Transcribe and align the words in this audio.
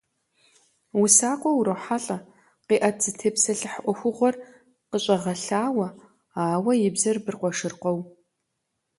УсакӀуэ 1.01 1.51
урохьэлӀэ, 1.57 2.17
къиӀэт, 2.67 2.97
зытепсэлъыхь 3.03 3.77
Ӏуэхугъуэр 3.83 4.35
къыщӀэгъэлъауэ, 4.89 5.87
ауэ 6.43 6.71
и 6.87 6.89
бзэр 6.95 7.17
быркъуэшыркъуэу. 7.23 7.99